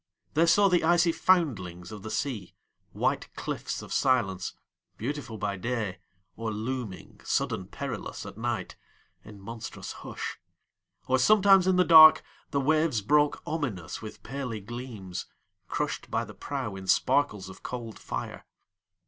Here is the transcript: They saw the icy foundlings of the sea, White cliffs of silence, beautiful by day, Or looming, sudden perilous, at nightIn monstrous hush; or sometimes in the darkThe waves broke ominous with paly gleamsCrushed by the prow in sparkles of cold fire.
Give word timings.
They 0.33 0.47
saw 0.47 0.67
the 0.67 0.83
icy 0.83 1.11
foundlings 1.11 1.91
of 1.91 2.01
the 2.01 2.09
sea, 2.09 2.55
White 2.91 3.29
cliffs 3.35 3.83
of 3.83 3.93
silence, 3.93 4.55
beautiful 4.97 5.37
by 5.37 5.57
day, 5.57 5.99
Or 6.35 6.49
looming, 6.51 7.21
sudden 7.23 7.67
perilous, 7.67 8.25
at 8.25 8.35
nightIn 8.35 9.37
monstrous 9.37 9.91
hush; 9.91 10.39
or 11.05 11.19
sometimes 11.19 11.67
in 11.67 11.75
the 11.75 11.85
darkThe 11.85 12.63
waves 12.65 13.01
broke 13.03 13.43
ominous 13.45 14.01
with 14.01 14.23
paly 14.23 14.59
gleamsCrushed 14.65 16.09
by 16.09 16.25
the 16.25 16.33
prow 16.33 16.75
in 16.75 16.87
sparkles 16.87 17.47
of 17.47 17.61
cold 17.61 17.99
fire. 17.99 18.47